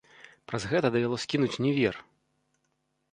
[0.51, 1.95] Праз гэта давялося кінуць універ!